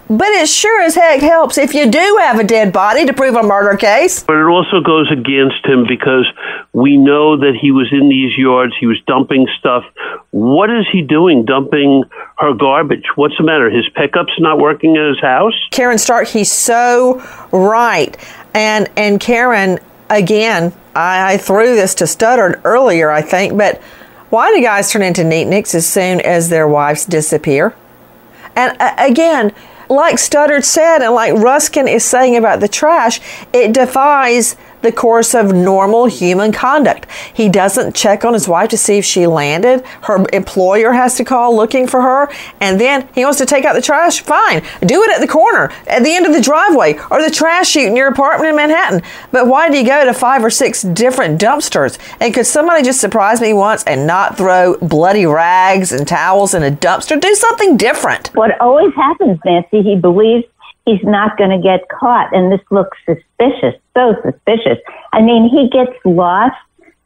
[0.07, 3.35] But it sure as heck helps if you do have a dead body to prove
[3.35, 4.21] a murder case.
[4.23, 6.27] But it also goes against him because
[6.73, 9.83] we know that he was in these yards, he was dumping stuff.
[10.29, 12.03] What is he doing dumping
[12.37, 13.05] her garbage?
[13.15, 13.69] What's the matter?
[13.71, 15.55] His pickup's not working at his house?
[15.71, 18.15] Caryn Stark, he's so right.
[18.53, 23.81] And and Caryn, again, I, I threw this to Studdard earlier, I think, but
[24.29, 27.75] why do guys turn into neatniks as soon as their wives disappear?
[28.55, 29.53] And uh, again,
[29.89, 33.19] like Studdard said, and like Ruskin is saying about the trash,
[33.53, 37.07] it defies the course of normal human conduct.
[37.33, 39.83] He doesn't check on his wife to see if she landed.
[40.03, 42.29] Her employer has to call looking for her.
[42.61, 44.21] And then he wants to take out the trash.
[44.21, 44.61] Fine.
[44.81, 47.87] Do it at the corner, at the end of the driveway, or the trash chute
[47.87, 49.01] in your apartment in Manhattan.
[49.31, 51.97] But why do you go to five or six different dumpsters?
[52.19, 56.61] And could somebody just surprise me once and not throw bloody rags and towels in
[56.61, 57.19] a dumpster?
[57.19, 58.29] Do something different.
[58.35, 60.45] What always happens, Nancy, he believes
[60.85, 62.33] he's not going to get caught.
[62.33, 64.79] And this looks suspicious, so suspicious.
[65.13, 66.55] I mean, he gets lost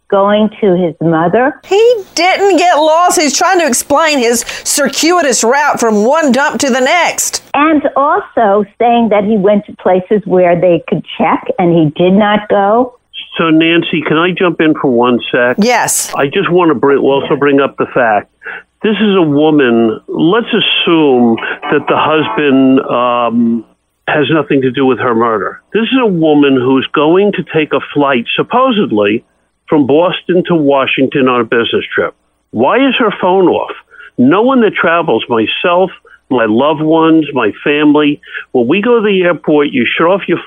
[0.10, 1.62] going to his mother.
[1.66, 3.20] He didn't get lost.
[3.20, 7.44] He's trying to explain his circuitous route from one dump to the next.
[7.54, 12.14] And also saying that he went to places where they could check and he did
[12.14, 12.98] not go.
[13.38, 15.58] So, Nancy, can I jump in for one sec?
[15.60, 16.14] Yes.
[16.16, 18.34] I just want to bring, also bring up the fact
[18.82, 20.00] this is a woman.
[20.08, 21.36] Let's assume
[21.70, 23.66] that the husband um,
[24.10, 25.62] has nothing to do with her murder.
[25.74, 29.26] This is a woman who's going to take a flight, supposedly,
[29.68, 32.16] from Boston to Washington on a business trip.
[32.52, 33.76] Why is her phone off?
[34.18, 35.92] No one that travels, myself,
[36.30, 40.40] my loved ones, my family, when we go to the airport, you shut off your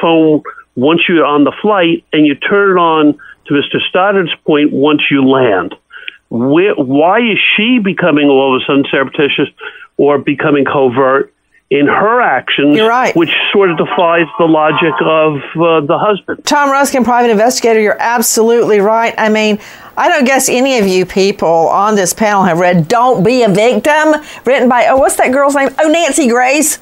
[0.00, 0.42] phone
[0.76, 3.78] once you're on the flight and you turn it on to Mr.
[3.88, 5.74] Studdard's point once you land.
[6.30, 9.48] Where, why is she becoming all of a sudden surreptitious
[9.96, 11.34] or becoming covert
[11.70, 13.14] in her actions, You're right.
[13.14, 16.44] which sort of defies the logic of uh, the husband?
[16.44, 19.14] Tom Ruskin, private investigator, you're absolutely right.
[19.16, 19.60] I mean,
[19.96, 23.48] I don't guess any of you people on this panel have read Don't Be a
[23.48, 25.68] Victim, written by, oh, what's that girl's name?
[25.78, 26.80] Oh, Nancy Grace.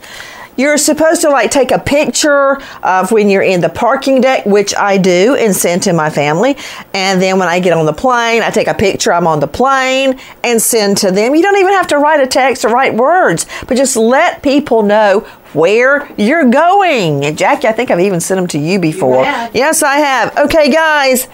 [0.59, 4.75] You're supposed to like take a picture of when you're in the parking deck, which
[4.75, 6.57] I do and send to my family.
[6.93, 9.47] And then when I get on the plane, I take a picture I'm on the
[9.47, 11.37] plane and send to them.
[11.37, 14.83] You don't even have to write a text or write words, but just let people
[14.83, 15.21] know
[15.53, 17.25] where you're going.
[17.25, 19.23] And Jackie, I think I've even sent them to you before.
[19.23, 20.37] Yes, I have.
[20.37, 21.29] Okay, guys.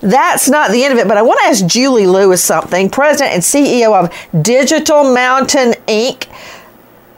[0.00, 3.32] That's not the end of it, but I want to ask Julie Lewis something, president
[3.32, 4.12] and CEO of
[4.42, 6.26] Digital Mountain Inc.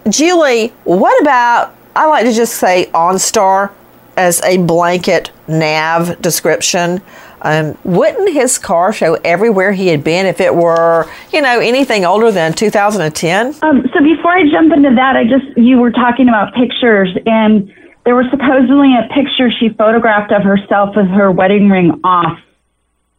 [0.09, 3.73] Julie, what about, I like to just say OnStar
[4.17, 7.03] as a blanket nav description.
[7.43, 12.05] Um, wouldn't his car show everywhere he had been if it were, you know, anything
[12.05, 13.57] older than 2010?
[13.63, 17.73] Um, so before I jump into that, I just you were talking about pictures, and
[18.05, 22.39] there was supposedly a picture she photographed of herself with her wedding ring off,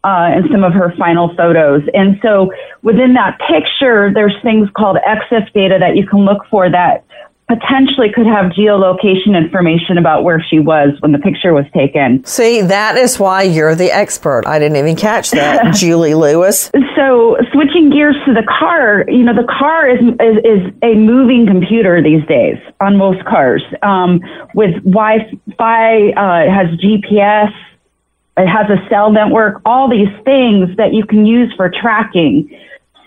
[0.08, 1.82] uh, and some of her final photos.
[1.94, 2.50] And so
[2.82, 7.04] within that picture, there's things called EXIF data that you can look for that
[7.48, 12.24] potentially could have geolocation information about where she was when the picture was taken.
[12.26, 14.46] See, that is why you're the expert.
[14.46, 16.72] I didn't even catch that, Julie Lewis.
[16.96, 21.48] So switching gears to the car, you know, the car is is, is a moving
[21.48, 23.64] computer these days on most cars.
[23.82, 24.20] Um,
[24.54, 27.52] with Wi-Fi, uh, it has GPS,
[28.38, 32.50] it has a cell network, all these things that you can use for tracking.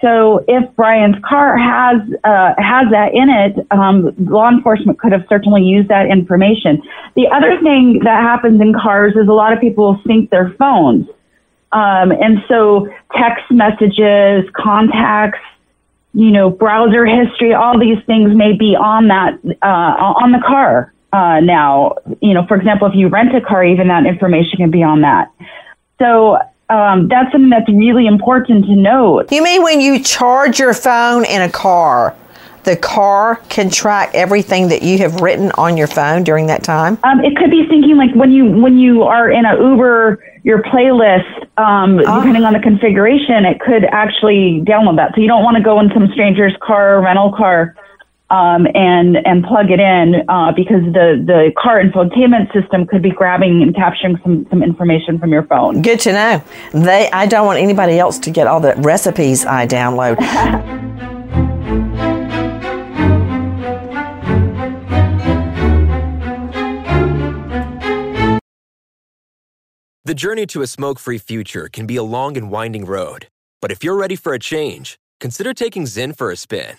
[0.01, 5.25] So if Brian's car has uh, has that in it, um, law enforcement could have
[5.29, 6.83] certainly used that information.
[7.17, 11.07] The other thing that happens in cars is a lot of people sync their phones,
[11.73, 15.39] um, and so text messages, contacts,
[16.15, 20.95] you know, browser history, all these things may be on that uh, on the car
[21.13, 21.97] uh, now.
[22.21, 25.03] You know, for example, if you rent a car, even that information can be on
[25.03, 25.33] that.
[25.99, 26.39] So
[26.71, 29.33] um, that's something that's really important to note.
[29.33, 32.17] You mean when you charge your phone in a car,
[32.65, 36.99] the car can track everything that you have written on your phone during that time?
[37.05, 40.63] Um, it could be thinking like when you when you are in a Uber, your
[40.63, 45.15] playlist, um, depending on the configuration, it could actually download that.
[45.15, 47.75] So you don't want to go in some stranger's car or rental car
[48.31, 53.11] um, and and plug it in uh, because the the car infotainment system could be
[53.11, 55.83] grabbing and capturing some some information from your phone.
[55.83, 56.43] Good to know.
[56.73, 60.17] They I don't want anybody else to get all the recipes I download.
[70.11, 73.29] The journey to a smoke free future can be a long and winding road,
[73.63, 76.79] but if you're ready for a change, consider taking Zyn for a spin.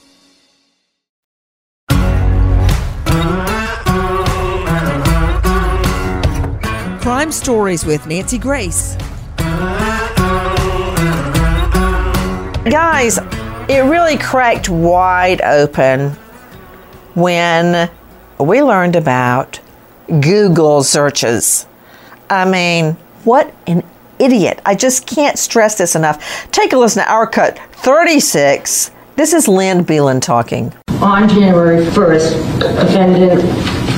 [7.11, 8.95] Crime Stories with Nancy Grace.
[12.63, 13.17] Guys,
[13.67, 16.11] it really cracked wide open
[17.13, 17.91] when
[18.39, 19.59] we learned about
[20.07, 21.65] Google searches.
[22.29, 22.93] I mean,
[23.25, 23.83] what an
[24.17, 24.61] idiot.
[24.65, 26.49] I just can't stress this enough.
[26.53, 28.89] Take a listen to our cut 36.
[29.17, 30.73] This is Lynn Beland talking.
[31.01, 33.41] On January 1st, defendant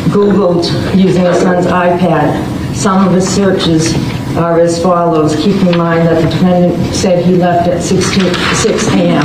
[0.10, 0.64] Googled
[0.98, 2.53] using his son's iPad.
[2.74, 3.94] Some of his searches
[4.36, 5.36] are as follows.
[5.36, 9.24] Keep in mind that the defendant said he left at 16, 6 a.m.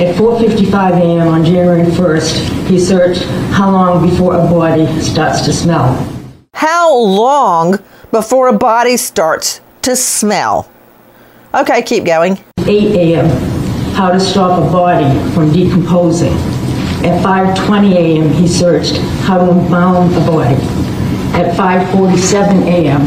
[0.00, 1.28] At 4.55 a.m.
[1.28, 6.08] on January 1st, he searched how long before a body starts to smell.
[6.54, 7.78] How long
[8.10, 10.70] before a body starts to smell?
[11.54, 12.38] Okay, keep going.
[12.60, 13.26] 8 a.m.
[13.92, 15.04] How to stop a body
[15.34, 16.32] from decomposing.
[17.04, 18.96] At 5:20 a.m., he searched
[19.26, 20.54] how to embalm a body.
[21.34, 23.02] At 5:47 a.m.,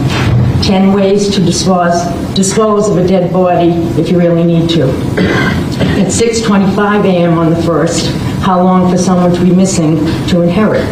[0.64, 2.04] 10 ways to dispose
[2.34, 3.70] dispose of a dead body
[4.00, 4.90] if you really need to.
[6.02, 7.38] At 6:25 a.m.
[7.38, 8.08] on the first,
[8.42, 9.98] how long for someone to be missing
[10.30, 10.84] to inherit.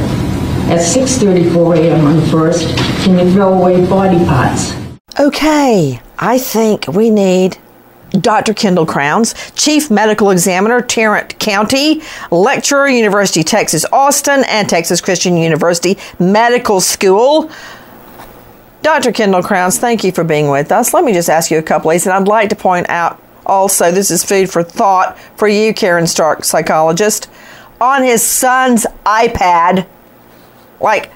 [0.70, 2.06] At 6:34 a.m.
[2.06, 4.74] on the first, can you throw away body parts?
[5.20, 7.58] Okay, I think we need
[8.20, 8.54] Dr.
[8.54, 12.02] Kendall Crowns, Chief Medical Examiner, Tarrant County,
[12.32, 17.50] lecturer, University of Texas Austin, and Texas Christian University Medical School.
[18.84, 19.12] Dr.
[19.12, 20.94] Kendall Crowns, thank you for being with us.
[20.94, 23.22] Let me just ask you a couple of things, and I'd like to point out
[23.46, 27.30] also this is food for thought for you, Caryn Stark, psychologist.
[27.82, 29.88] On his son's iPad,
[30.80, 31.12] like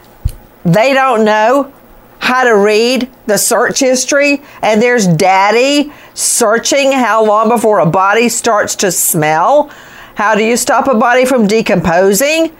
[0.65, 1.73] they don't know
[2.19, 8.29] how to read the search history, and there's daddy searching how long before a body
[8.29, 9.71] starts to smell.
[10.15, 12.55] How do you stop a body from decomposing?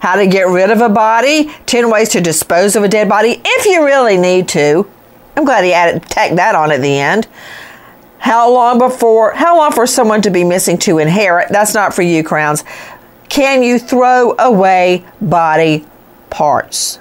[0.00, 1.50] How to get rid of a body?
[1.66, 4.88] 10 ways to dispose of a dead body if you really need to.
[5.36, 7.26] I'm glad he added tacked that on at the end.
[8.18, 11.48] How long before how long for someone to be missing to inherit?
[11.50, 12.64] That's not for you, Crowns.
[13.28, 15.86] Can you throw away body
[16.30, 16.98] parts?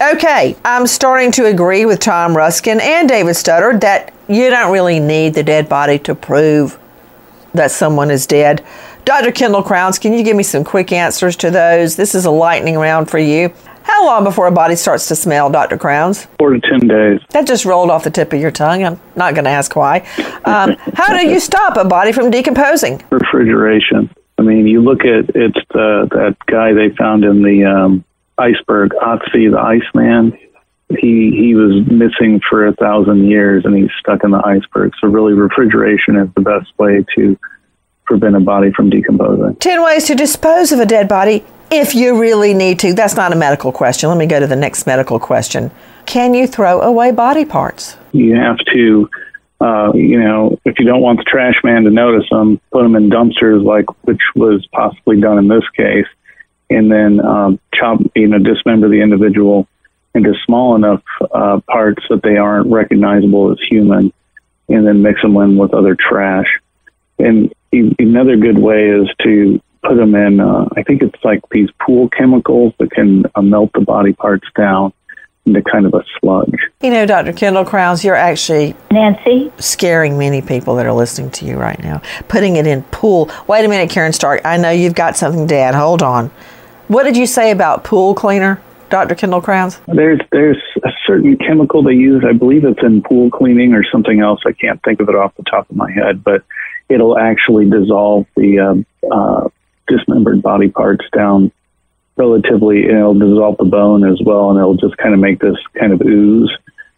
[0.00, 5.00] Okay, I'm starting to agree with Tom Ruskin and David Studdard that you don't really
[5.00, 6.78] need the dead body to prove
[7.54, 8.62] that someone is dead.
[9.06, 9.32] Dr.
[9.32, 11.96] Kendall Crowns, can you give me some quick answers to those?
[11.96, 13.54] This is a lightning round for you.
[13.84, 15.78] How long before a body starts to smell, Dr.
[15.78, 16.26] Crowns?
[16.38, 17.20] Four to 10 days.
[17.30, 18.84] That just rolled off the tip of your tongue.
[18.84, 20.00] I'm not going to ask why.
[20.44, 23.02] Um, how do you stop a body from decomposing?
[23.10, 24.10] Refrigeration.
[24.36, 28.04] I mean, you look at it's the, that guy they found in the um,
[28.38, 30.38] iceberg, Otzi the Iceman.
[30.88, 34.92] He he was missing for a thousand years, and he's stuck in the iceberg.
[35.00, 37.36] So really, refrigeration is the best way to
[38.06, 39.56] prevent a body from decomposing.
[39.56, 42.94] 10 ways to dispose of a dead body if you really need to.
[42.94, 44.08] That's not a medical question.
[44.08, 45.70] Let me go to the next medical question.
[46.06, 47.96] Can you throw away body parts?
[48.12, 49.10] You have to,
[49.60, 52.94] uh, you know, if you don't want the trash man to notice them, put them
[52.94, 56.06] in dumpsters, like which was possibly done in this case,
[56.70, 59.68] and then um, chop, you know, dismember the individual
[60.14, 64.12] into small enough uh, parts that they aren't recognizable as human,
[64.68, 66.46] and then mix them in with other trash.
[67.18, 70.40] And e- another good way is to put them in.
[70.40, 74.46] Uh, I think it's like these pool chemicals that can uh, melt the body parts
[74.56, 74.92] down
[75.44, 76.58] into kind of a sludge.
[76.80, 77.32] You know, Dr.
[77.32, 82.02] Kendall Crowns, you're actually Nancy scaring many people that are listening to you right now.
[82.28, 83.30] Putting it in pool.
[83.46, 84.44] Wait a minute, Caryn Stark.
[84.44, 85.74] I know you've got something to add.
[85.74, 86.30] Hold on.
[86.88, 88.60] What did you say about pool cleaner,
[88.90, 89.16] Dr.
[89.16, 89.80] Kendall Crowns?
[89.88, 92.24] There's there's a certain chemical they use.
[92.24, 94.40] I believe it's in pool cleaning or something else.
[94.46, 96.44] I can't think of it off the top of my head, but
[96.88, 99.48] it'll actually dissolve the um, uh,
[99.88, 101.50] dismembered body parts down
[102.16, 102.84] relatively.
[102.84, 105.92] And it'll dissolve the bone as well, and it'll just kind of make this kind
[105.92, 106.56] of ooze.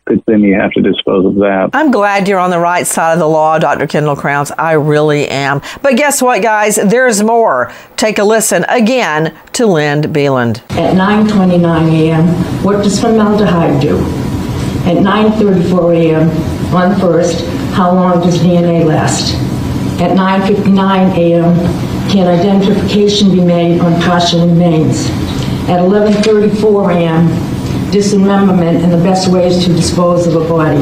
[0.09, 1.69] But then you have to dispose of that.
[1.75, 3.87] I'm glad you're on the right side of the law, Dr.
[3.87, 4.51] Kendall Crowns.
[4.53, 5.61] I really am.
[5.83, 6.77] But guess what, guys?
[6.77, 7.71] There's more.
[7.97, 10.63] Take a listen again to Lynn Beland.
[10.71, 12.27] At 9:29 a.m.,
[12.65, 13.99] what does formaldehyde do?
[14.87, 16.75] At 9:34 a.m.
[16.75, 17.45] on first,
[17.75, 19.35] how long does DNA last?
[20.01, 25.11] At 9:59 a.m., can identification be made on partial remains?
[25.69, 27.48] At 11:34 a.m.,
[27.91, 30.81] dismemberment and the best ways to dispose of a body.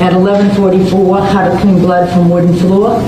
[0.00, 3.00] At 11:44, how to clean blood from wooden floor.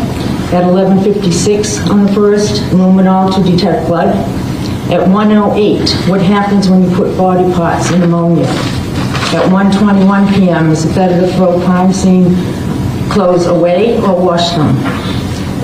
[0.52, 4.14] At 11:56 on the first, luminol to detect blood.
[4.90, 8.46] At 1:08, what happens when you put body parts in ammonia?
[9.34, 12.36] At 1:21 p.m., is it better to throw crime scene
[13.10, 14.76] clothes away or wash them?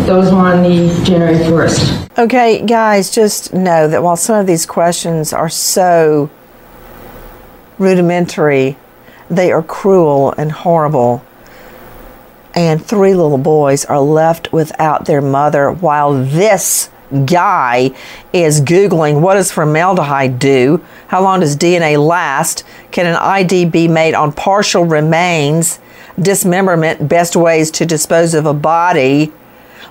[0.07, 2.19] Those were on the January 1st.
[2.19, 6.29] Okay, guys, just know that while some of these questions are so
[7.83, 8.77] rudimentary,
[9.29, 11.25] they are cruel and horrible.
[12.55, 16.91] And three little boys are left without their mother while this
[17.27, 17.91] guy
[18.33, 20.83] is Googling what does formaldehyde do?
[21.09, 22.65] How long does DNA last?
[22.91, 25.79] Can an ID be made on partial remains?
[26.19, 29.33] Dismemberment, best ways to dispose of a body.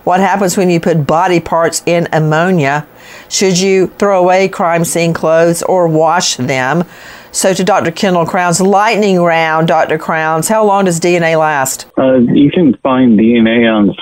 [0.04, 2.88] What happens when you put body parts in ammonia?
[3.30, 6.86] Should you throw away crime scene clothes or wash them?
[7.34, 7.92] So, to Dr.
[7.92, 9.98] Kendall Crowns, lightning round, Dr.
[9.98, 11.88] Crowns, how long does DNA last?
[11.98, 13.96] Uh, you can find DNA on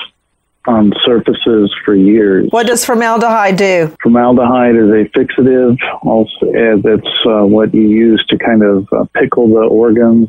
[0.66, 2.48] on surfaces for years.
[2.50, 3.96] What does formaldehyde do?
[4.02, 5.78] Formaldehyde is a fixative.
[6.02, 10.28] Also, uh, that's uh, what you use to kind of uh, pickle the organs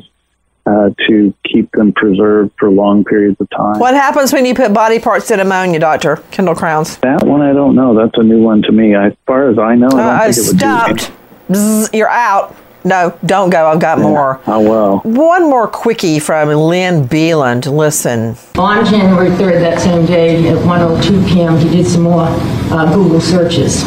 [0.64, 3.78] uh, to keep them preserved for long periods of time.
[3.78, 6.16] What happens when you put body parts in ammonia, Dr.
[6.30, 6.96] Kendall Crowns?
[6.98, 7.94] That one I don't know.
[7.94, 8.94] That's a new one to me.
[8.94, 11.12] As far as I know, I don't Uh, think it would do stopped.
[11.50, 12.56] Bzz, you're out.
[12.84, 13.66] No, don't go.
[13.66, 14.40] I've got more.
[14.46, 14.98] Oh well.
[15.04, 17.66] One more quickie from Lynn Beland.
[17.66, 18.36] Listen.
[18.58, 23.20] On January 3rd, that same day, at 1:02 p.m., he did some more uh, Google
[23.20, 23.82] searches.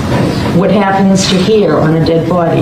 [0.55, 2.61] What happens to hair on a dead body?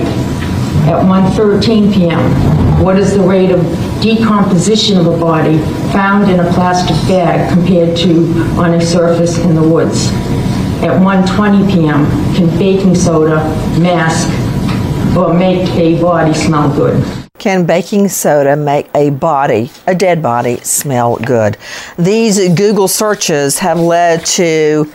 [0.90, 3.62] At 1:13 p.m., what is the rate of
[4.02, 5.58] decomposition of a body
[5.92, 8.26] found in a plastic bag compared to
[8.58, 10.08] on a surface in the woods?
[10.82, 12.04] At 1:20 p.m.,
[12.34, 13.36] can baking soda
[13.78, 14.28] mask
[15.16, 17.04] or make a body smell good?
[17.38, 21.56] Can baking soda make a body, a dead body, smell good?
[21.98, 24.92] These Google searches have led to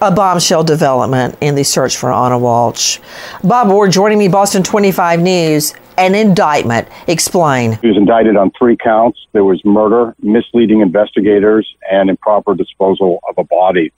[0.00, 3.00] a bombshell development in the search for Ana Walshe.
[3.42, 5.74] Bob Ward joining me, Boston 25 News.
[5.98, 6.88] An indictment.
[7.06, 7.78] Explain.
[7.82, 9.26] He was indicted on three counts.
[9.32, 13.92] There was murder, misleading investigators, and improper disposal of a body.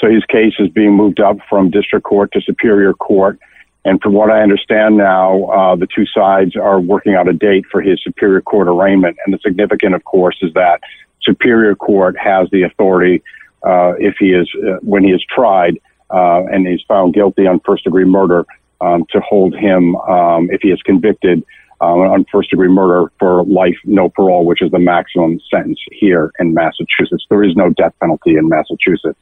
[0.00, 3.38] So his case is being moved up from district court to superior court.
[3.86, 7.66] And from what I understand now, uh, the two sides are working out a date
[7.70, 9.16] for his superior court arraignment.
[9.24, 10.80] And the significant, of course, is that
[11.22, 13.22] superior court has the authority
[13.62, 15.78] uh, if he is uh, when he is tried
[16.10, 18.44] uh, and he's found guilty on first degree murder
[18.80, 21.44] um, to hold him um, if he is convicted
[21.80, 26.32] um, on first degree murder for life, no parole, which is the maximum sentence here
[26.38, 27.26] in Massachusetts.
[27.28, 29.18] There is no death penalty in Massachusetts.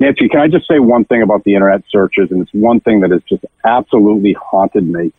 [0.00, 2.30] Nancy, can I just say one thing about the internet searches?
[2.30, 5.12] And it's one thing that has just absolutely haunted me.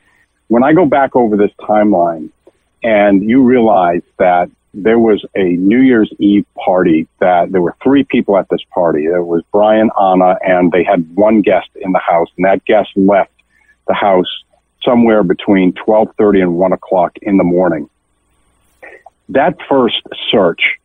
[0.47, 2.29] When I go back over this timeline
[2.81, 8.03] and you realize that there was a New Year's Eve party that there were three
[8.03, 9.05] people at this party.
[9.05, 12.89] It was Brian, Ana, and they had one guest in the house, and that guest
[12.95, 13.31] left
[13.87, 14.43] the house
[14.89, 17.89] somewhere between 12:30 and 1 o'clock in the morning.
[19.29, 20.79] That first search,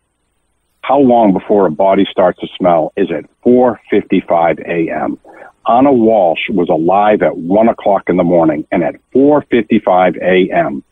[0.83, 2.93] how long before a body starts to smell?
[2.97, 5.19] Is it 4:55 a.m.?
[5.67, 10.85] Ana Walshe was alive at 1 o'clock in the morning, and at 4:55 a.m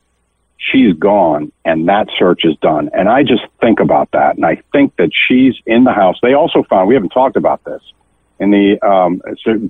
[0.71, 2.89] she's gone and that search is done.
[2.93, 4.37] And I just think about that.
[4.37, 6.17] And I think that she's in the house.
[6.23, 7.83] They also found, we haven't talked about this,
[8.39, 9.21] in the um,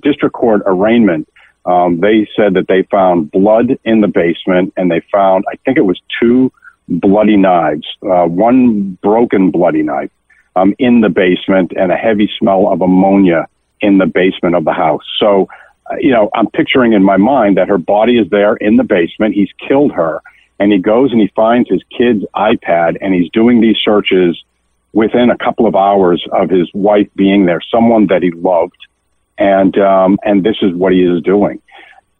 [0.01, 1.27] district court arraignment,
[1.65, 5.77] um, they said that they found blood in the basement and they found, I think
[5.77, 6.51] it was two
[6.87, 10.11] bloody knives, uh, one broken bloody knife
[10.55, 13.47] um, in the basement and a heavy smell of ammonia
[13.81, 15.03] in the basement of the house.
[15.19, 15.47] So,
[15.89, 18.83] uh, you know, I'm picturing in my mind that her body is there in the
[18.83, 19.33] basement.
[19.33, 20.21] He's killed her
[20.59, 24.41] and he goes and he finds his kid's iPad and he's doing these searches
[24.93, 28.77] within a couple of hours of his wife being there, someone that he loved,
[29.43, 31.61] and um, and this is what he is doing.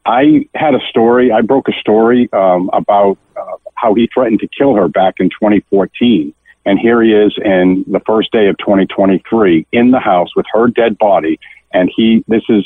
[0.05, 1.31] I had a story.
[1.31, 5.29] I broke a story um, about uh, how he threatened to kill her back in
[5.29, 6.33] 2014,
[6.65, 10.67] and here he is in the first day of 2023 in the house with her
[10.67, 11.39] dead body,
[11.71, 12.25] and he.
[12.27, 12.65] This is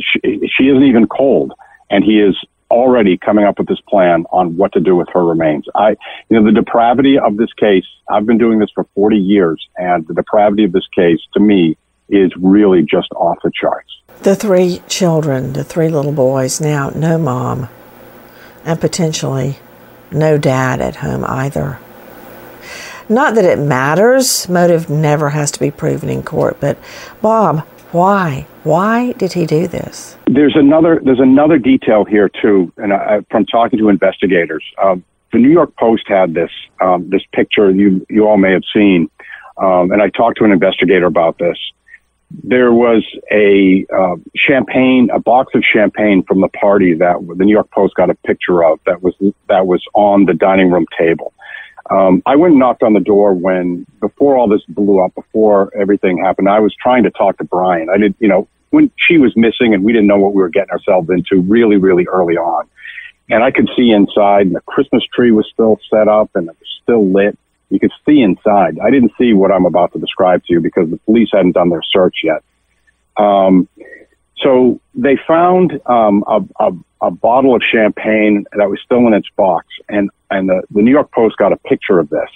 [0.00, 0.20] she,
[0.56, 1.52] she isn't even cold,
[1.90, 2.34] and he is
[2.70, 5.66] already coming up with this plan on what to do with her remains.
[5.74, 5.90] I,
[6.30, 10.06] you know, the depravity of this case, I've been doing this for 40 years, and
[10.08, 11.76] the depravity of this case to me
[12.08, 13.90] is really just off the charts.
[14.22, 17.68] The three children, the three little boys, now no mom,
[18.64, 19.58] and potentially
[20.10, 21.78] no dad at home either.
[23.08, 26.76] Not that it matters, motive never has to be proven in court, but
[27.22, 27.60] Bob,
[27.92, 28.46] why?
[28.64, 30.16] Why did he do this?
[30.26, 34.96] There's another there's another detail here too, and I, from talking to investigators, uh,
[35.32, 36.50] the New York Post had this
[36.80, 39.08] um, this picture you you all may have seen,
[39.58, 41.56] um, and I talked to an investigator about this.
[42.30, 47.52] There was a uh, champagne, a box of champagne from the party that the New
[47.52, 49.14] York Post got a picture of that was
[49.48, 51.32] that was on the dining room table.
[51.90, 55.70] Um, I went and knocked on the door when, before all this blew up, before
[55.76, 57.88] everything happened, I was trying to talk to Brian.
[57.88, 60.48] I did, you know, when she was missing and we didn't know what we were
[60.48, 62.66] getting ourselves into really, really early on.
[63.28, 66.56] And I could see inside and the Christmas tree was still set up and it
[66.58, 67.38] was still lit.
[67.70, 68.78] You could see inside.
[68.78, 71.70] I didn't see what I'm about to describe to you because the police hadn't done
[71.70, 72.42] their search yet.
[73.16, 73.68] Um,
[74.38, 79.28] so they found um, a, a, a, bottle of champagne that was still in its
[79.36, 82.28] box, and and the, the New York Post got a picture of this.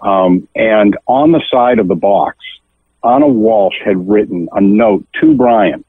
[0.00, 2.38] Um, and on the side of the box,
[3.02, 5.84] Ana Walshe had written a note to Brian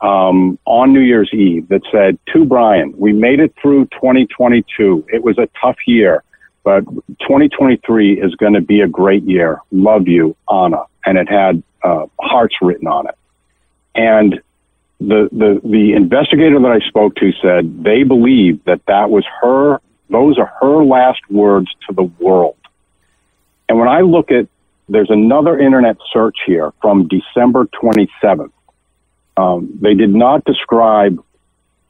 [0.00, 5.06] um, on New Year's Eve that said, "To Brian, we made it through 2022.
[5.08, 6.22] It was a tough year,
[6.64, 6.84] but
[7.20, 9.60] 2023 is going to be a great year.
[9.70, 13.14] Love you, Ana." And it had uh, hearts written on it.
[13.94, 14.40] And
[15.00, 19.80] the, the, the investigator that I spoke to said they believe that that was her,
[20.10, 22.56] those are her last words to the world.
[23.68, 24.48] And when I look at,
[24.88, 28.52] there's another internet search here from December 27th.
[29.36, 31.22] Um, they did not describe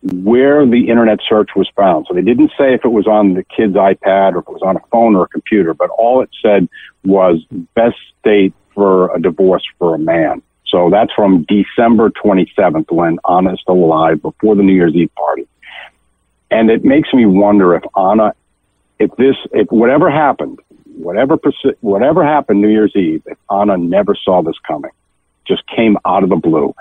[0.02, 2.06] where the internet search was found.
[2.08, 4.62] So they didn't say if it was on the kid's iPad or if it was
[4.62, 6.68] on a phone or a computer, but all it said
[7.04, 7.44] was
[7.74, 10.42] best state for a divorce for a man.
[10.66, 15.12] So that's from December 27th when Ana is still alive before the New Year's Eve
[15.14, 15.48] party.
[16.50, 18.34] And it makes me wonder if Ana,
[18.98, 20.60] if this, if whatever happened,
[20.96, 21.38] whatever,
[21.80, 24.90] whatever happened New Year's Eve, if Ana never saw this coming,
[25.46, 26.74] just came out of the blue.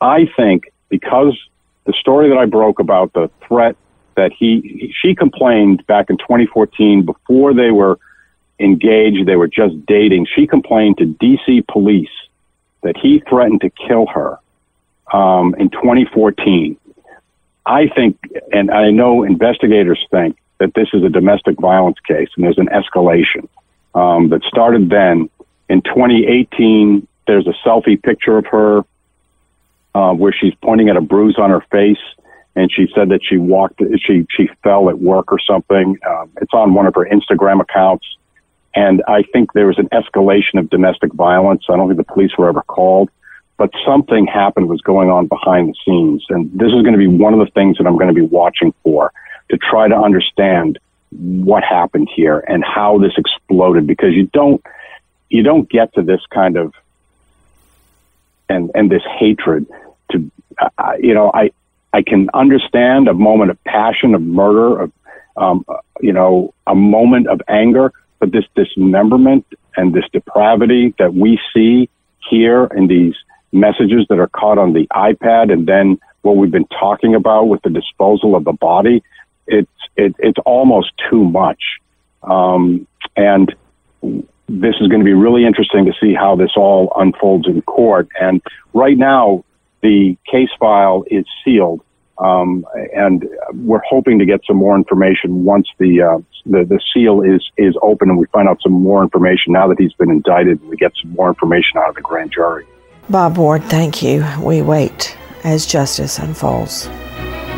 [0.00, 1.38] I think because
[1.84, 3.76] the story that I broke about the threat
[4.16, 7.98] that he, she complained back in 2014 before they were
[8.58, 10.26] engaged, they were just dating.
[10.34, 12.08] She complained to DC police
[12.82, 14.38] that he threatened to kill her
[15.12, 16.76] um, in 2014.
[17.66, 18.18] I think,
[18.52, 22.68] and I know investigators think that this is a domestic violence case, and there's an
[22.68, 23.48] escalation
[23.94, 25.30] um, that started then.
[25.68, 28.84] In 2018, there's a selfie picture of her
[29.94, 31.98] uh, where she's pointing at a bruise on her face,
[32.56, 35.98] and she said that she walked, she she fell at work or something.
[36.08, 38.06] Um, it's on one of her Instagram accounts.
[38.76, 41.64] And I think there was an escalation of domestic violence.
[41.68, 43.08] I don't think the police were ever called,
[43.56, 46.24] but something happened was going on behind the scenes.
[46.28, 48.26] And this is going to be one of the things that I'm going to be
[48.26, 49.12] watching for
[49.50, 50.78] to try to understand
[51.10, 54.64] what happened here and how this exploded because you don't
[55.28, 56.74] you don't get to this kind of
[58.48, 59.66] and and this hatred
[60.10, 60.30] to
[60.78, 61.50] uh, you know I
[61.92, 64.92] I can understand a moment of passion of murder of
[65.36, 65.64] um,
[66.00, 71.88] you know a moment of anger but this dismemberment and this depravity that we see
[72.30, 73.14] here in these
[73.52, 77.60] messages that are caught on the iPad and then what we've been talking about with
[77.62, 79.02] the disposal of the body
[79.46, 81.62] it's it, it's almost too much.
[82.22, 82.86] Um,
[83.16, 83.54] and
[84.48, 88.08] this is going to be really interesting to see how this all unfolds in court.
[88.20, 88.42] And
[88.72, 89.44] right now,
[89.82, 91.82] the case file is sealed,
[92.18, 97.22] um, and we're hoping to get some more information once the, uh, the the seal
[97.22, 99.52] is is open and we find out some more information.
[99.52, 102.66] Now that he's been indicted, we get some more information out of the grand jury.
[103.10, 104.24] Bob Ward, thank you.
[104.40, 106.88] We wait as justice unfolds.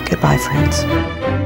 [0.09, 1.46] Goodbye, friends.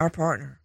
[0.00, 0.57] our partner.